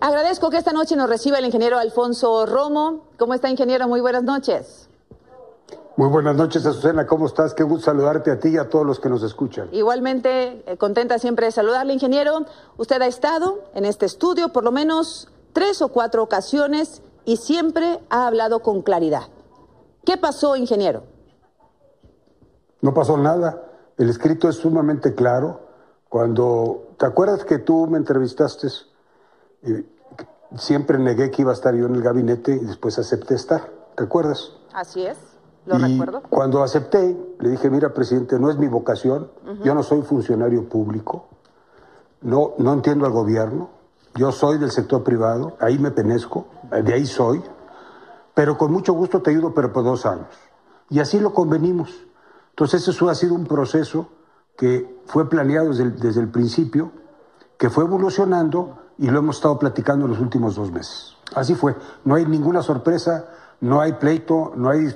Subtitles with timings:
[0.00, 3.04] Agradezco que esta noche nos reciba el ingeniero Alfonso Romo.
[3.18, 3.86] ¿Cómo está, ingeniero?
[3.86, 4.88] Muy buenas noches.
[5.96, 7.06] Muy buenas noches, Azucena.
[7.06, 7.52] ¿Cómo estás?
[7.52, 9.68] Qué gusto saludarte a ti y a todos los que nos escuchan.
[9.72, 12.46] Igualmente, eh, contenta siempre de saludarle, ingeniero.
[12.78, 18.00] Usted ha estado en este estudio por lo menos tres o cuatro ocasiones y siempre
[18.08, 19.24] ha hablado con claridad.
[20.06, 21.02] ¿Qué pasó, ingeniero?
[22.80, 23.66] No pasó nada.
[23.98, 25.60] El escrito es sumamente claro.
[26.08, 28.68] Cuando, ¿te acuerdas que tú me entrevistaste?
[29.62, 29.84] Y
[30.56, 33.70] siempre negué que iba a estar yo en el gabinete y después acepté estar.
[33.96, 34.52] ¿Te acuerdas?
[34.72, 35.18] Así es,
[35.66, 36.22] lo y recuerdo.
[36.28, 39.30] Cuando acepté, le dije, mira, presidente, no es mi vocación,
[39.64, 41.28] yo no soy funcionario público,
[42.22, 43.70] no, no entiendo al gobierno,
[44.14, 47.42] yo soy del sector privado, ahí me penezco, de ahí soy,
[48.34, 50.28] pero con mucho gusto te ayudo, pero por dos años.
[50.88, 52.06] Y así lo convenimos.
[52.50, 54.08] Entonces eso ha sido un proceso
[54.56, 56.92] que fue planeado desde el, desde el principio,
[57.56, 61.14] que fue evolucionando y lo hemos estado platicando en los últimos dos meses.
[61.34, 61.74] Así fue.
[62.04, 63.24] No hay ninguna sorpresa,
[63.60, 64.94] no hay pleito, no hay,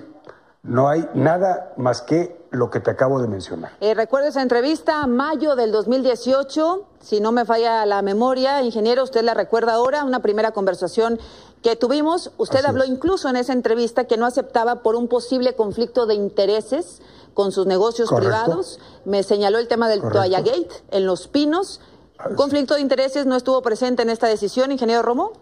[0.62, 3.73] no hay nada más que lo que te acabo de mencionar.
[3.81, 9.23] Eh, recuerdo esa entrevista, mayo del 2018, si no me falla la memoria, ingeniero, usted
[9.23, 11.19] la recuerda ahora, una primera conversación
[11.62, 12.31] que tuvimos.
[12.37, 12.91] Usted Así habló es.
[12.91, 17.00] incluso en esa entrevista que no aceptaba por un posible conflicto de intereses
[17.33, 18.28] con sus negocios Correcto.
[18.45, 18.81] privados.
[19.06, 20.19] Me señaló el tema del Correcto.
[20.19, 21.81] Toalla Gate en Los Pinos.
[22.29, 25.33] ¿Un conflicto de intereses no estuvo presente en esta decisión, ingeniero Romo?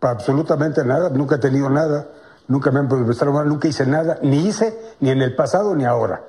[0.00, 2.08] Absolutamente nada, nunca he tenido nada,
[2.46, 5.84] nunca me han prestado mano, nunca hice nada, ni hice ni en el pasado ni
[5.84, 6.24] ahora.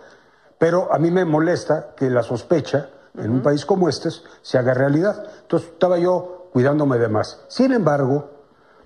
[0.58, 4.10] Pero a mí me molesta que la sospecha en un país como este
[4.42, 5.24] se haga realidad.
[5.42, 7.42] Entonces estaba yo cuidándome de más.
[7.50, 8.32] Sin embargo,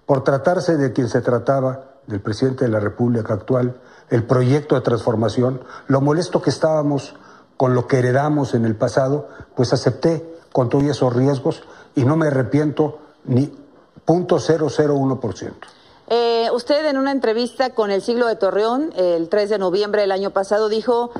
[0.05, 4.81] por tratarse de quien se trataba, del presidente de la República actual, el proyecto de
[4.81, 7.15] transformación, lo molesto que estábamos
[7.61, 11.61] con lo que heredamos en el pasado, pues acepté con todos esos riesgos
[11.93, 13.53] y no me arrepiento ni
[14.07, 15.53] 0.001%.
[16.07, 20.11] Eh, usted en una entrevista con el siglo de Torreón, el 3 de noviembre del
[20.11, 21.11] año pasado, dijo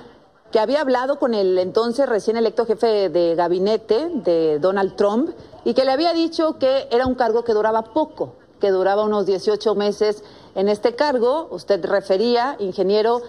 [0.52, 5.30] que había hablado con el entonces recién electo jefe de gabinete de Donald Trump
[5.64, 9.28] y que le había dicho que era un cargo que duraba poco, que duraba unos
[9.28, 10.24] 18 meses
[10.56, 11.50] en este cargo.
[11.52, 13.22] Usted refería, ingeniero,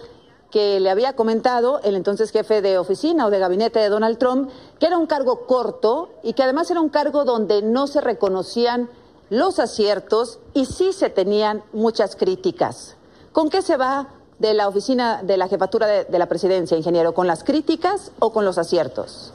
[0.53, 4.51] que le había comentado el entonces jefe de oficina o de gabinete de Donald Trump,
[4.79, 8.87] que era un cargo corto y que además era un cargo donde no se reconocían
[9.31, 12.95] los aciertos y sí se tenían muchas críticas.
[13.31, 17.15] ¿Con qué se va de la oficina de la jefatura de, la presidencia, ingeniero?
[17.15, 19.33] ¿Con las críticas o con los aciertos?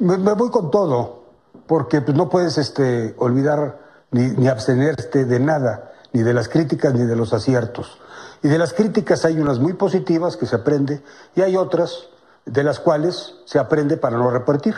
[0.00, 1.22] Me, me voy con todo,
[1.66, 3.78] porque pues, no puedes este, olvidar
[4.10, 7.98] ni, ni abstenerte de nada, ni de las críticas ni de los aciertos.
[8.42, 11.02] Y de las críticas hay unas muy positivas que se aprende
[11.34, 12.08] y hay otras
[12.46, 14.74] de las cuales se aprende para no repetir.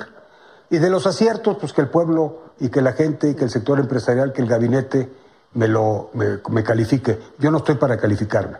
[0.68, 3.50] Y de los aciertos, pues que el pueblo y que la gente y que el
[3.50, 5.12] sector empresarial, que el gabinete
[5.54, 7.20] me lo me califique.
[7.38, 8.58] Yo no estoy para calificarme.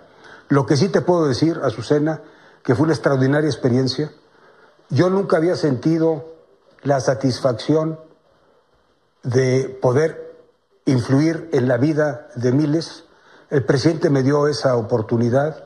[0.49, 2.23] Lo que sí te puedo decir, Azucena,
[2.63, 4.13] que fue una extraordinaria experiencia.
[4.89, 6.27] Yo nunca había sentido
[6.85, 7.99] la satisfacción
[9.25, 10.28] de poder
[10.89, 13.05] influir en la vida de miles.
[13.51, 15.65] El presidente me dio esa oportunidad,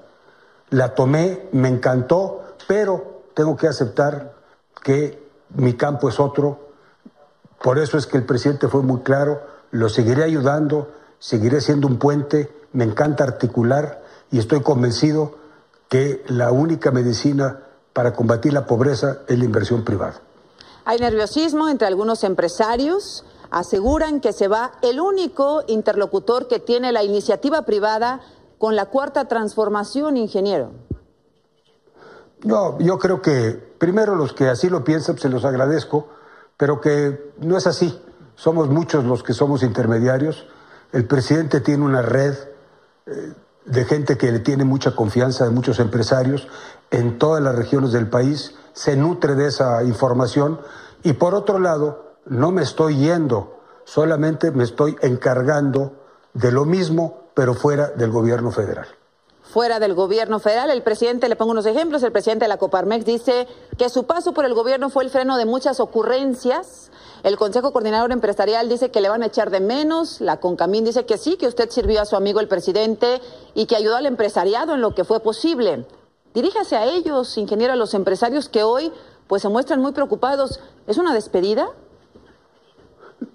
[0.71, 4.35] la tomé, me encantó, pero tengo que aceptar
[4.83, 5.23] que
[5.55, 6.73] mi campo es otro.
[7.63, 11.99] Por eso es que el presidente fue muy claro, lo seguiré ayudando, seguiré siendo un
[11.99, 15.37] puente, me encanta articular y estoy convencido
[15.89, 17.61] que la única medicina
[17.93, 20.21] para combatir la pobreza es la inversión privada.
[20.85, 23.25] Hay nerviosismo entre algunos empresarios.
[23.53, 28.21] Aseguran que se va el único interlocutor que tiene la iniciativa privada
[28.59, 30.73] con la cuarta transformación, ingeniero.
[32.43, 36.09] No, yo creo que primero los que así lo piensan, se los agradezco,
[36.57, 38.01] pero que no es así.
[38.35, 40.47] Somos muchos los que somos intermediarios.
[40.91, 42.35] El presidente tiene una red
[43.07, 43.33] eh,
[43.65, 46.49] de gente que le tiene mucha confianza, de muchos empresarios
[46.91, 50.61] en todas las regiones del país, se nutre de esa información
[51.03, 55.93] y por otro lado, no me estoy yendo, solamente me estoy encargando
[56.35, 58.87] de lo mismo, pero fuera del gobierno federal.
[59.43, 63.05] Fuera del gobierno federal, el presidente, le pongo unos ejemplos, el presidente de la Coparmex
[63.05, 63.47] dice
[63.77, 66.91] que su paso por el gobierno fue el freno de muchas ocurrencias.
[67.23, 70.21] El Consejo Coordinador Empresarial dice que le van a echar de menos.
[70.21, 73.21] La Concamín dice que sí, que usted sirvió a su amigo el presidente
[73.55, 75.87] y que ayudó al empresariado en lo que fue posible.
[76.35, 78.91] Diríjase a ellos, ingeniero, a los empresarios que hoy
[79.27, 80.61] pues se muestran muy preocupados.
[80.87, 81.69] ¿Es una despedida?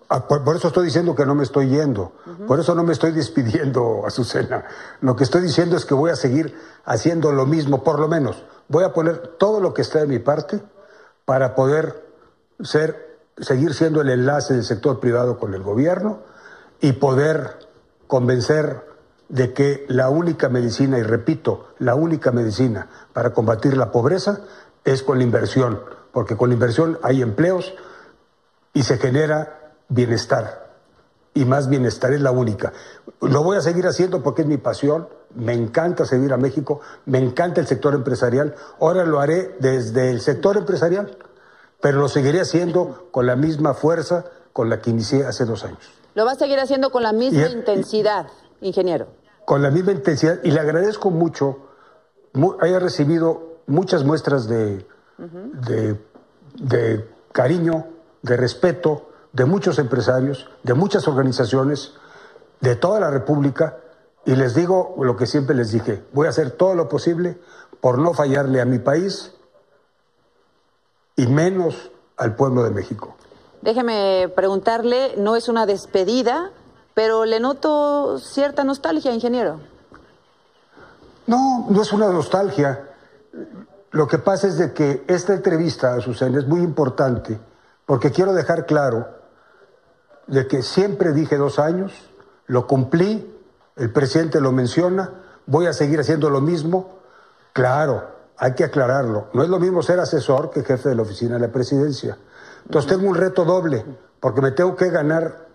[0.09, 2.13] Ah, por, por, eso estoy diciendo que no me estoy yendo.
[2.25, 2.45] Uh -huh.
[2.47, 4.65] Por eso no me estoy despidiendo, Azucena.
[5.01, 6.55] Lo que estoy diciendo es que voy a seguir
[6.85, 8.43] haciendo lo mismo, por lo menos.
[8.69, 10.61] Voy a poner todo lo que está de mi parte
[11.25, 12.05] para poder
[12.61, 13.07] ser
[13.39, 16.19] seguir siendo el enlace del sector privado con el gobierno
[16.81, 17.59] y poder
[18.07, 18.83] convencer
[19.29, 24.39] de que la única medicina, y repito, la única medicina para combatir la pobreza
[24.85, 25.81] es con la inversión,
[26.13, 27.73] porque con la inversión hay empleos
[28.73, 29.56] y se genera
[29.89, 30.67] bienestar.
[31.33, 32.73] Y más bienestar es la única.
[33.21, 37.19] Lo voy a seguir haciendo porque es mi pasión, me encanta seguir a México, me
[37.19, 38.55] encanta el sector empresarial.
[38.79, 41.15] Ahora lo haré desde el sector empresarial,
[41.79, 45.79] pero lo seguiré haciendo con la misma fuerza con la que inicié hace dos años.
[46.15, 48.27] Lo va a seguir haciendo con la misma intensidad,
[48.61, 49.07] ingeniero.
[49.45, 51.59] Con la misma intensidad y le agradezco mucho,
[52.59, 54.87] haya recibido muchas muestras de,
[55.17, 56.01] de,
[56.55, 57.85] de cariño,
[58.23, 61.93] de respeto de muchos empresarios, de muchas organizaciones,
[62.61, 63.77] de toda la República,
[64.25, 67.37] y les digo lo que siempre les dije, voy a hacer todo lo posible
[67.79, 69.33] por no fallarle a mi país
[71.15, 73.15] y menos al pueblo de México.
[73.61, 76.51] Déjeme preguntarle, no es una despedida,
[76.93, 79.59] pero le noto cierta nostalgia, ingeniero.
[81.25, 82.89] No, no es una nostalgia.
[83.91, 87.39] Lo que pasa es de que esta entrevista, a Susana, es muy importante
[87.85, 89.16] porque quiero dejar claro
[90.27, 91.93] de que siempre dije dos años,
[92.45, 93.33] lo cumplí,
[93.75, 95.11] el presidente lo menciona,
[95.45, 96.99] voy a seguir haciendo lo mismo.
[97.53, 98.07] Claro,
[98.37, 99.29] hay que aclararlo.
[99.33, 102.17] No es lo mismo ser asesor que jefe de la oficina de la presidencia.
[102.65, 103.85] Entonces tengo un reto doble,
[104.19, 105.47] porque me tengo que ganar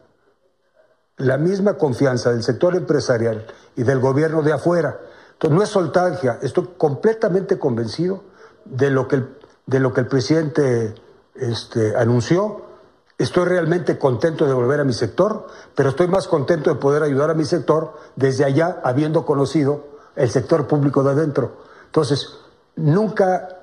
[1.19, 3.47] la misma confianza del sector empresarial
[3.77, 4.99] y del gobierno de afuera.
[5.33, 8.25] Entonces no es soltancia, estoy completamente convencido
[8.65, 9.37] de lo que el,
[9.67, 10.95] de lo que el presidente
[11.35, 12.72] este, anunció.
[13.23, 15.47] Estoy realmente contento de volver a mi sector,
[15.77, 19.85] pero estoy más contento de poder ayudar a mi sector desde allá, habiendo conocido
[20.17, 21.59] el sector público de adentro.
[21.85, 22.37] Entonces,
[22.75, 23.61] nunca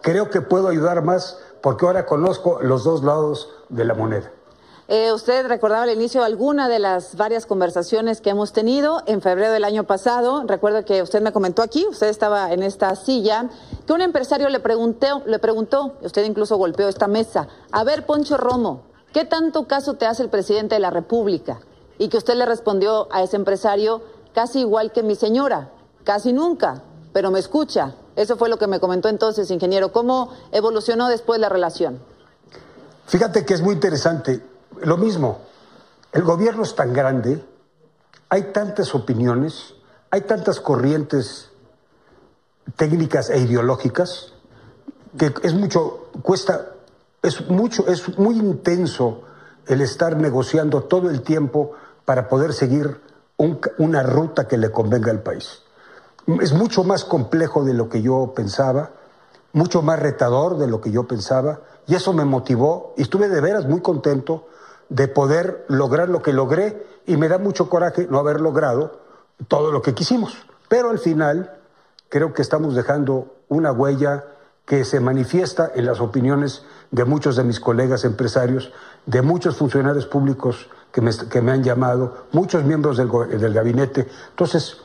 [0.00, 4.32] creo que puedo ayudar más porque ahora conozco los dos lados de la moneda.
[4.86, 9.50] Eh, usted recordaba al inicio alguna de las varias conversaciones que hemos tenido en febrero
[9.50, 10.44] del año pasado.
[10.46, 13.48] Recuerdo que usted me comentó aquí, usted estaba en esta silla,
[13.86, 18.36] que un empresario le, preguntó, le preguntó, usted incluso golpeó esta mesa, a ver, Poncho
[18.36, 18.82] Romo,
[19.14, 21.60] ¿qué tanto caso te hace el presidente de la República?
[21.96, 24.02] Y que usted le respondió a ese empresario,
[24.34, 25.70] casi igual que mi señora,
[26.04, 26.82] casi nunca,
[27.14, 27.94] pero me escucha.
[28.16, 29.92] Eso fue lo que me comentó entonces, ingeniero.
[29.92, 32.00] ¿Cómo evolucionó después la relación?
[33.06, 35.40] Fíjate que es muy interesante lo mismo,
[36.12, 37.44] el gobierno es tan grande,
[38.28, 39.74] hay tantas opiniones,
[40.10, 41.50] hay tantas corrientes
[42.76, 44.32] técnicas e ideológicas
[45.18, 46.72] que es mucho, cuesta,
[47.22, 49.22] es mucho, es muy intenso
[49.66, 51.72] el estar negociando todo el tiempo
[52.04, 53.00] para poder seguir
[53.36, 55.62] una ruta que le convenga al país.
[56.40, 58.90] Es mucho más complejo de lo que yo pensaba,
[59.52, 63.40] mucho más retador de lo que yo pensaba, y eso me motivó y estuve de
[63.40, 64.48] veras muy contento
[64.94, 69.00] de poder lograr lo que logré y me da mucho coraje no haber logrado
[69.48, 70.46] todo lo que quisimos.
[70.68, 71.58] Pero al final
[72.08, 74.24] creo que estamos dejando una huella
[74.64, 76.62] que se manifiesta en las opiniones
[76.92, 78.72] de muchos de mis colegas empresarios,
[79.04, 83.10] de muchos funcionarios públicos que me, que me han llamado, muchos miembros del,
[83.40, 84.06] del, gabinete.
[84.30, 84.76] Entonces,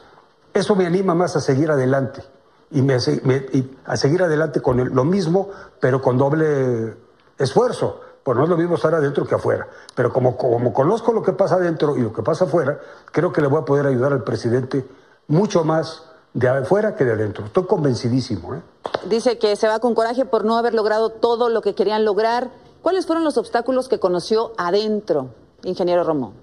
[0.55, 2.23] eso me anima más a seguir adelante
[2.71, 6.95] y, me, a seguir adelante con lo mismo, pero con doble
[7.37, 9.67] esfuerzo pues no es lo mismo estar adentro que afuera.
[9.95, 12.79] Pero como, como conozco lo que pasa adentro y lo que pasa afuera,
[13.11, 14.85] creo que le voy a poder ayudar al presidente
[15.27, 17.45] mucho más de afuera que de adentro.
[17.45, 18.55] Estoy convencidísimo.
[18.55, 18.61] ¿eh?
[19.07, 22.49] Dice que se va con coraje por no haber logrado todo lo que querían lograr.
[22.81, 25.29] ¿Cuáles fueron los obstáculos que conoció adentro,
[25.63, 26.33] ingeniero Romo?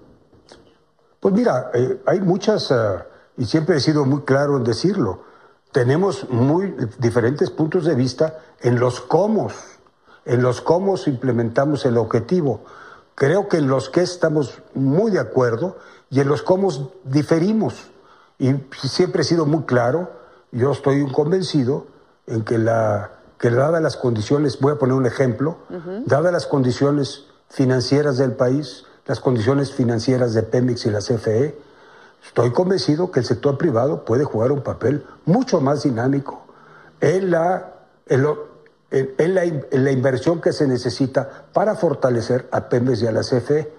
[1.19, 2.99] Pues mira, eh, hay muchas, uh,
[3.37, 5.21] y siempre he sido muy claro en decirlo,
[5.71, 9.49] tenemos muy diferentes puntos de vista en los cómo
[10.27, 12.59] en los cómo implementamos el objetivo.
[13.15, 15.77] Creo que en los que estamos muy de acuerdo
[16.09, 17.87] y en los cómo diferimos.
[18.37, 18.53] Y
[18.83, 20.11] siempre he sido muy claro,
[20.51, 21.87] yo estoy convencido
[22.27, 25.59] en que, la, que dadas las condiciones, voy a poner un ejemplo,
[26.05, 31.57] dadas las condiciones financieras del país, las condiciones financieras de Pemex y la CFE,
[32.23, 36.45] estoy convencido que el sector privado puede jugar un papel mucho más dinámico
[36.99, 37.73] en la,
[38.07, 38.46] en lo,
[38.91, 43.73] en, la, inversión que se necesita para fortalecer a Pemex y a la CFE.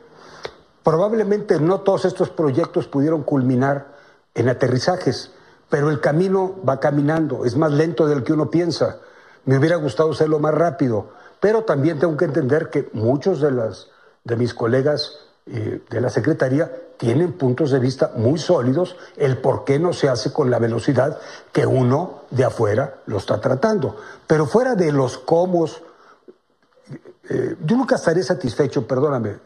[0.82, 3.94] Probablemente no todos estos proyectos pudieron culminar
[4.34, 5.32] en aterrizajes,
[5.68, 8.98] pero el camino va caminando, es más lento del que uno piensa.
[9.44, 11.10] Me hubiera gustado hacerlo más rápido,
[11.40, 13.88] pero también tengo que entender que muchos de, las,
[14.24, 19.64] de mis colegas eh, de la Secretaría tienen puntos de vista muy sólidos el por
[19.64, 21.18] qué no se hace con la velocidad
[21.52, 23.96] que uno de afuera lo está tratando.
[24.26, 29.36] Pero fuera de los cómo, eh, yo nunca estaré satisfecho, perdóname,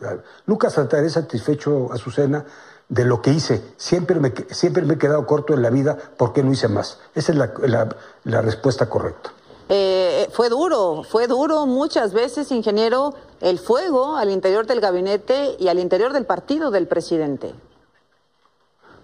[0.47, 2.45] nunca estaré satisfecho, Azucena,
[2.89, 3.63] de lo que hice.
[3.77, 6.99] Siempre me, siempre me he quedado corto en la vida porque no hice más.
[7.15, 9.33] Esa es la, respuesta correcta.
[9.75, 15.69] Eh, fue duro, fue duro muchas veces, ingeniero, el fuego al interior del gabinete y
[15.69, 17.55] al interior del partido del presidente.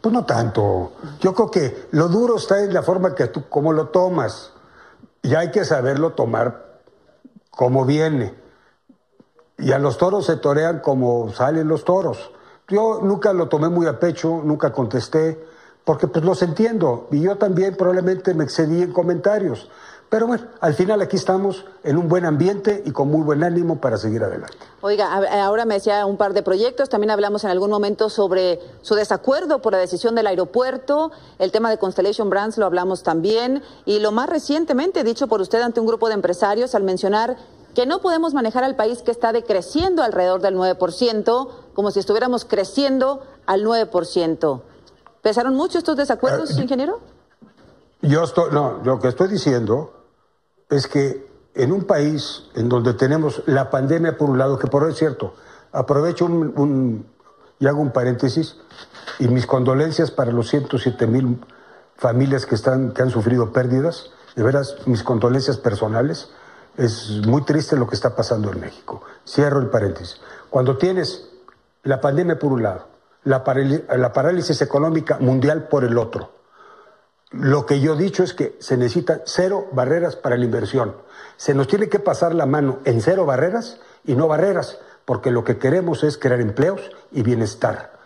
[0.03, 0.93] Pues no tanto.
[1.21, 4.53] Yo creo que lo duro está en la forma que tú, cómo lo tomas.
[5.23, 6.81] Y hay que saberlo tomar
[7.51, 8.35] como viene.
[9.57, 12.31] Y a los toros se torean como salen los toros.
[12.69, 15.43] Yo nunca lo tomé muy a pecho, nunca contesté,
[15.85, 17.09] porque pues los entiendo.
[17.11, 19.71] Y yo también probablemente me excedí en comentarios.
[20.09, 23.79] Pero bueno, al final aquí estamos en un buen ambiente y con muy buen ánimo
[23.79, 24.57] para seguir adelante.
[24.81, 25.13] Oiga,
[25.45, 29.61] ahora me decía un par de proyectos, también hablamos en algún momento sobre su desacuerdo
[29.61, 34.11] por la decisión del aeropuerto, el tema de Constellation Brands lo hablamos también, y lo
[34.11, 37.37] más recientemente dicho por usted ante un grupo de empresarios al mencionar
[37.75, 42.47] que no podemos manejar al país que está decreciendo alrededor del 9%, como si estuviéramos
[42.47, 44.63] creciendo al 9%.
[45.21, 47.01] ¿Pesaron mucho estos desacuerdos, ah, ingeniero?
[48.01, 49.98] Yo estoy, no, lo que estoy diciendo
[50.71, 54.89] es que en un país en donde tenemos la pandemia por un lado, que por
[54.89, 55.35] es cierto,
[55.73, 57.07] aprovecho un,
[57.59, 58.57] y hago un paréntesis,
[59.19, 61.45] y mis condolencias para los 107 mil
[61.97, 66.31] familias que, están, que han sufrido pérdidas, de veras, mis condolencias personales,
[66.77, 69.03] es muy triste lo que está pasando en México.
[69.27, 70.21] Cierro el paréntesis.
[70.49, 71.29] Cuando tienes
[71.83, 72.87] la pandemia por un lado,
[73.25, 73.43] la,
[73.97, 76.38] la parálisis económica mundial por el otro,
[77.31, 80.95] lo que yo he dicho es que se necesitan cero barreras para la inversión.
[81.37, 85.45] Se nos tiene que pasar la mano en cero barreras y no barreras, porque lo
[85.45, 86.81] que queremos es crear empleos
[87.13, 87.99] y bienestar.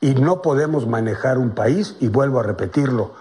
[0.00, 3.12] Y no podemos manejar un país, y vuelvo a repetirlo,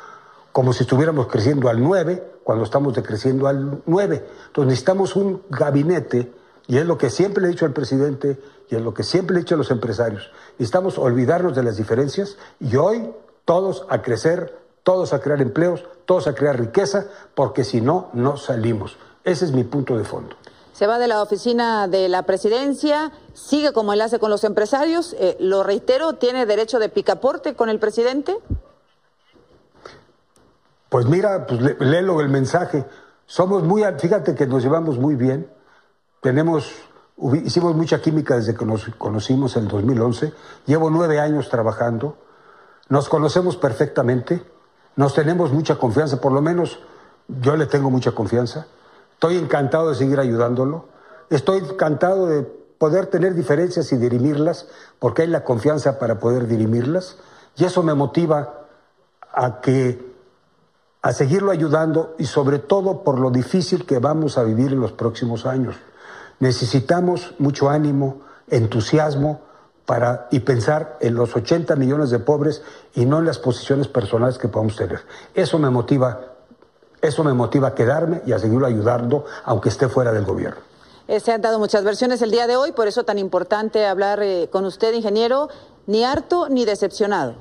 [0.53, 4.25] como si estuviéramos creciendo al 9 cuando estamos decreciendo al 9.
[4.47, 6.33] Entonces necesitamos un gabinete,
[6.67, 8.39] y es lo que siempre le he dicho al presidente,
[8.69, 10.31] y es lo que siempre le he dicho a los empresarios.
[10.57, 13.11] Necesitamos olvidarnos de las diferencias y hoy
[13.43, 14.58] todos a crecer
[14.89, 17.05] todos a crear empleos, todos a crear riqueza,
[17.35, 18.97] porque si no, no salimos.
[19.23, 20.35] Ese es mi punto de fondo.
[20.73, 25.15] Se va de la oficina de la presidencia, sigue como enlace con los empresarios.
[25.19, 28.35] Eh, lo reitero, ¿tiene derecho de picaporte con el presidente?
[30.89, 32.83] Pues mira, pues léelo el mensaje.
[33.27, 35.51] Somos muy, fíjate que nos llevamos muy bien.
[36.19, 36.71] Tenemos,
[37.45, 40.33] hicimos mucha química desde que nos conocimos en 2011.
[40.65, 42.17] Llevo nueve años trabajando.
[42.87, 44.57] Nos conocemos perfectamente.
[44.95, 46.79] Nos tenemos mucha confianza, por lo menos
[47.27, 48.67] yo le tengo mucha confianza.
[49.13, 50.85] Estoy encantado de seguir ayudándolo.
[51.29, 54.67] Estoy encantado de poder tener diferencias y dirimirlas,
[54.99, 57.17] porque hay la confianza para poder dirimirlas.
[57.55, 58.65] Y eso me motiva
[59.33, 60.09] a que
[61.01, 64.91] a seguirlo ayudando y sobre todo por lo difícil que vamos a vivir en los
[64.91, 65.75] próximos años.
[66.39, 69.41] Necesitamos mucho ánimo, entusiasmo,
[69.89, 72.61] para, y pensar en los 80 millones de pobres
[72.93, 74.99] y no en las posiciones personales que podamos tener.
[75.33, 76.35] Eso me motiva,
[77.01, 80.61] eso me motiva a quedarme y a seguirlo ayudando, aunque esté fuera del gobierno.
[81.07, 84.21] Eh, se han dado muchas versiones el día de hoy, por eso tan importante hablar
[84.21, 85.49] eh, con usted, ingeniero,
[85.87, 87.33] ni harto ni decepcionado.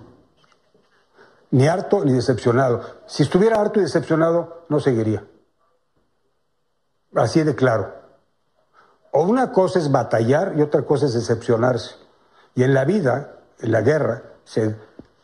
[1.50, 2.81] Ni harto ni decepcionado.
[3.07, 5.23] Si estuviera harto y decepcionado, no seguiría.
[7.14, 7.93] Así de claro.
[9.12, 12.08] O una cosa es batallar y otra cosa es decepcionarse.
[12.59, 14.75] Y en la vida, en la guerra, se,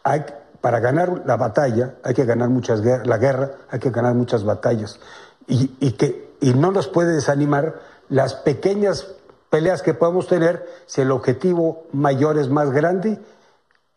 [0.05, 0.25] hay,
[0.61, 4.45] para ganar la batalla hay que ganar muchas guerras, la guerra hay que ganar muchas
[4.45, 5.01] batallas.
[5.49, 9.09] Y, que, y no nos puede desanimar las pequeñas
[9.51, 13.21] peleas que podemos tener si el objetivo mayor es más grande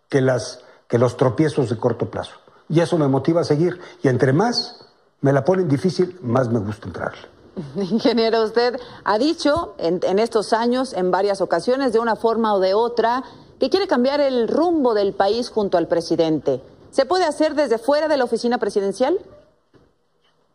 [0.09, 2.37] que, las, que los tropiezos de corto plazo.
[2.69, 3.79] Y eso me motiva a seguir.
[4.01, 4.83] Y entre más
[5.21, 7.36] me la ponen difícil, más me gusta entrarle.
[7.75, 12.73] Ingeniero, usted ha dicho en, estos años, en varias ocasiones, de una forma o de
[12.73, 13.23] otra,
[13.59, 16.61] que quiere cambiar el rumbo del país junto al presidente.
[16.91, 19.17] ¿Se puede hacer desde fuera de la oficina presidencial?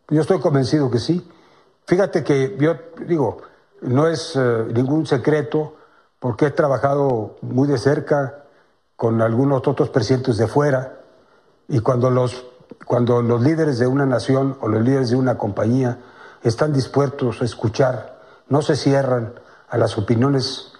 [0.09, 1.25] Yo estoy convencido que sí.
[1.85, 3.37] Fíjate que yo digo,
[3.81, 5.75] no es eh, ningún secreto,
[6.19, 8.45] porque he trabajado muy de cerca
[8.95, 10.99] con algunos otros presidentes de fuera,
[11.67, 12.45] y cuando los,
[12.85, 15.97] cuando los líderes de una nación o los líderes de una compañía
[16.43, 18.19] están dispuestos a escuchar,
[18.49, 19.33] no se cierran
[19.69, 20.73] a las opiniones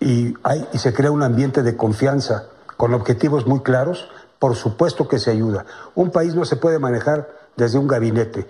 [0.00, 0.34] y,
[0.74, 5.64] se crea un ambiente de confianza con objetivos muy claros, por supuesto que se ayuda.
[5.94, 8.48] Un país no se puede manejar desde un gabinete.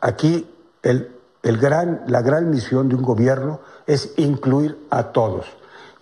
[0.00, 0.50] Aquí
[1.42, 5.46] la gran misión de un gobierno es incluir a todos.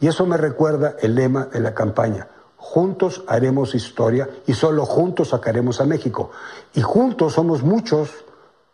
[0.00, 2.28] Y eso me recuerda el lema de la campaña.
[2.56, 6.30] Juntos haremos historia y solo juntos sacaremos a México.
[6.72, 8.24] Y juntos somos muchos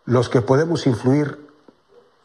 [0.05, 1.39] los que podemos influir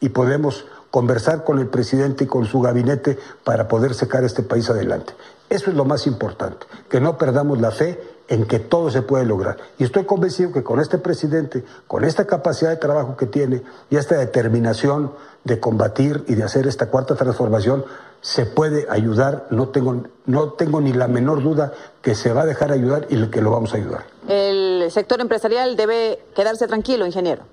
[0.00, 4.70] y podemos conversar con el presidente y con su gabinete para poder sacar este país
[4.70, 5.14] adelante.
[5.48, 9.24] Eso es lo más importante, que no perdamos la fe en que todo se puede
[9.24, 9.58] lograr.
[9.78, 13.96] Y estoy convencido que con este presidente, con esta capacidad de trabajo que tiene y
[13.96, 15.12] esta determinación
[15.44, 17.84] de combatir y de hacer esta cuarta transformación,
[18.20, 19.46] se puede ayudar.
[19.50, 23.24] No tengo, no tengo ni la menor duda que se va a dejar ayudar y
[23.28, 24.06] que lo vamos a ayudar.
[24.26, 27.44] El sector empresarial debe quedarse tranquilo, ingeniero.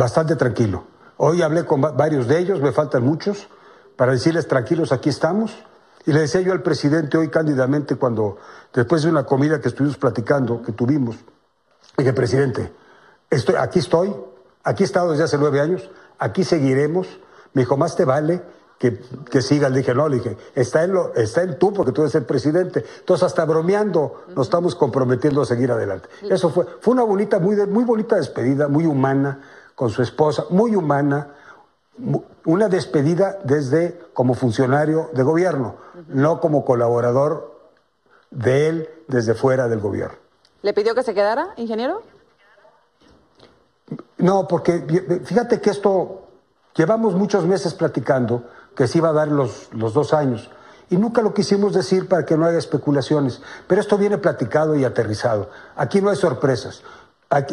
[0.00, 0.84] Bastante tranquilo.
[1.18, 3.48] Hoy hablé con varios de ellos, me faltan muchos,
[3.96, 5.62] para decirles tranquilos, aquí estamos
[6.06, 8.38] y le decía yo al presidente hoy cándidamente cuando,
[8.72, 11.16] después de una comida que estuvimos platicando, que tuvimos,
[11.98, 12.72] dije, presidente,
[13.28, 14.16] estoy, aquí estoy,
[14.64, 17.06] aquí he estado desde hace nueve años, aquí seguiremos.
[17.52, 18.40] Me dijo, más te vale
[18.78, 19.70] que, que sigas.
[19.70, 22.24] Le dije, no, le dije, está en, lo, está en tú porque tú eres el
[22.24, 22.86] presidente.
[23.00, 26.08] Entonces, hasta bromeando, nos estamos comprometiendo a seguir adelante.
[26.22, 29.40] Eso fue, fue una bonita, muy, muy bonita despedida, muy humana,
[29.80, 31.28] con su esposa, muy humana
[32.44, 35.76] una despedida desde como funcionario de gobierno,
[36.08, 37.58] no como colaborador
[38.30, 40.18] de él desde fuera del gobierno.
[40.60, 42.02] ¿Le pidió que se quedara, ingeniero?
[44.18, 46.28] No, porque fíjate que esto
[46.76, 50.50] llevamos muchos meses platicando que se iba a dar los, los dos años
[50.90, 54.84] y nunca lo quisimos decir para que no haya especulaciones, pero esto viene platicado y
[54.84, 55.48] aterrizado.
[55.74, 56.82] Aquí no hay sorpresas.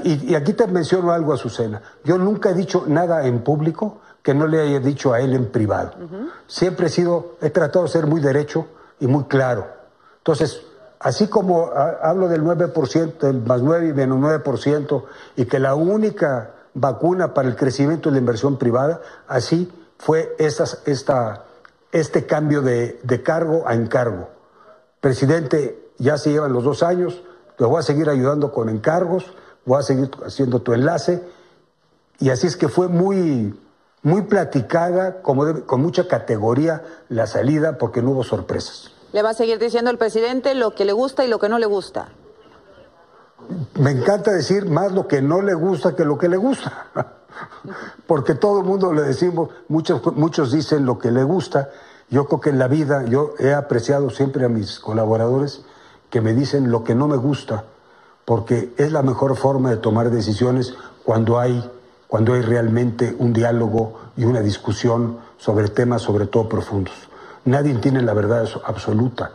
[0.04, 1.82] Y, y aquí te menciono algo, Azucena.
[2.04, 5.46] Yo nunca he dicho nada en público que no le haya dicho a él en
[5.46, 5.94] privado.
[6.48, 8.68] Siempre he sido, he tratado de ser muy derecho
[9.00, 9.68] y muy claro.
[10.18, 10.64] Entonces,
[11.00, 15.04] así como hablo del 9%, el más 9 y menos 9%,
[15.38, 20.82] y que la única vacuna para el crecimiento de la inversión privada, así fue estas,
[20.86, 21.46] esta,
[21.94, 24.28] este cambio de, de cargo a encargo.
[25.00, 27.24] Presidente, ya se llevan los dos años,
[27.58, 29.34] te voy a seguir ayudando con encargos,
[29.68, 31.22] voy a seguir haciendo tu enlace,
[32.20, 33.54] y así es que fue muy,
[34.02, 38.92] muy platicada, como con mucha categoría la salida, porque no hubo sorpresas.
[39.12, 41.60] ¿Le va a seguir diciendo el presidente lo que le gusta y lo que no
[41.60, 42.10] le gusta?
[43.76, 46.88] Me encanta decir más lo que no le gusta que lo que le gusta.
[48.08, 51.70] porque todo el mundo le decimos, muchos, muchos dicen lo que le gusta.
[52.10, 55.62] Yo creo que en la vida yo he apreciado siempre a mis colaboradores
[56.10, 57.66] que me dicen lo que no me gusta,
[58.28, 60.74] porque es la mejor forma de tomar decisiones
[61.06, 61.64] cuando hay
[62.10, 66.94] cuando hay realmente un diálogo y una discusión sobre temas sobre todo profundos.
[67.46, 69.32] Nadie tiene la verdad absoluta.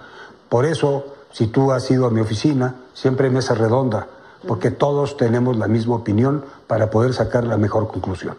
[0.50, 4.08] Por eso, si tú has ido a mi oficina, siempre hay mesa redonda,
[4.46, 8.36] porque todos tenemos la misma opinión para poder sacar la mejor conclusión.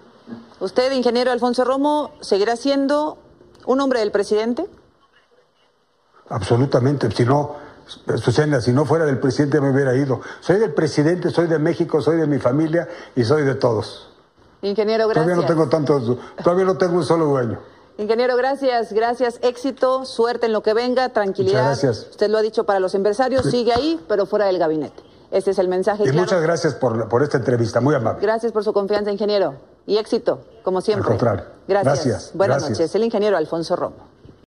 [0.59, 3.17] ¿Usted, ingeniero Alfonso Romo, seguirá siendo
[3.65, 4.67] un hombre del presidente?
[6.29, 7.09] Absolutamente.
[7.11, 7.55] Si no,
[8.17, 10.21] Susana, si no fuera del presidente me hubiera ido.
[10.39, 14.09] Soy del presidente, soy de México, soy de mi familia y soy de todos.
[14.61, 15.25] Ingeniero, gracias.
[15.25, 17.59] Todavía no tengo tanto, todavía no tengo un solo dueño.
[17.97, 21.69] Ingeniero, gracias, gracias, éxito, suerte en lo que venga, tranquilidad.
[21.69, 22.07] Muchas gracias.
[22.11, 25.03] Usted lo ha dicho para los empresarios, sigue ahí, pero fuera del gabinete.
[25.29, 26.07] Este es el mensaje.
[26.07, 28.21] Y muchas gracias por, por esta entrevista, muy amable.
[28.21, 29.55] Gracias por su confianza, ingeniero.
[29.85, 31.03] Y éxito, como siempre.
[31.03, 31.45] Al contrario.
[31.67, 32.31] Gracias.
[32.33, 32.93] Buenas noches.
[32.95, 34.12] El ingeniero Alfonso Romo.